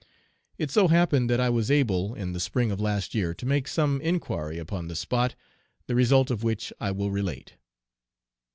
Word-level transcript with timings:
It 0.57 0.71
so 0.71 0.87
happened 0.87 1.29
that 1.29 1.39
I 1.39 1.51
was 1.51 1.69
able, 1.69 2.15
in 2.15 2.33
the 2.33 2.39
spring 2.39 2.71
of 2.71 2.79
last 2.81 3.13
year, 3.13 3.35
to 3.35 3.45
make 3.45 3.67
some 3.67 4.01
inquiry 4.01 4.57
upon 4.57 4.87
the 4.87 4.95
spot, 4.95 5.35
the 5.85 5.93
result 5.93 6.31
of 6.31 6.41
which 6.41 6.73
I 6.79 6.89
will 6.89 7.11
relate. 7.11 7.53